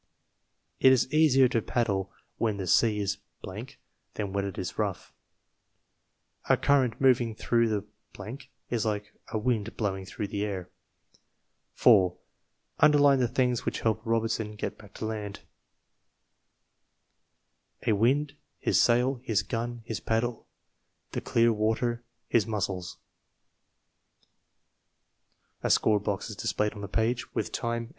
It 0.79 0.91
is 0.91 1.13
easier 1.13 1.47
to 1.49 1.61
paddle 1.61 2.11
when 2.39 2.57
the 2.57 2.65
sea 2.65 2.97
is 3.01 3.19
than 3.45 4.33
when 4.33 4.45
it 4.45 4.57
is 4.57 4.79
rough. 4.79 5.13
A 6.49 6.57
current 6.57 6.99
moving 6.99 7.35
through 7.35 7.69
the 7.69 7.85
is 8.71 8.83
like 8.83 9.13
a 9.27 9.37
wind 9.37 9.77
blowing 9.77 10.07
through 10.07 10.25
the 10.29 10.43
air. 10.43 10.71
4. 11.75 12.17
Underline 12.79 13.19
the 13.19 13.27
things 13.27 13.63
which 13.63 13.81
helped 13.81 14.03
Robinson 14.03 14.55
get 14.55 14.75
back 14.75 14.95
to 14.95 15.05
land: 15.05 15.41
A 17.85 17.93
wind 17.93 18.33
his 18.57 18.81
sail 18.81 19.21
his 19.23 19.43
gun 19.43 19.83
his 19.85 19.99
paddle 19.99 20.47
the 21.11 21.21
clear 21.21 21.53
water 21.53 22.03
his 22.27 22.47
muscles 22.47 22.97
Score 25.67 25.99
Time 26.01 26.89
No. 26.89 27.89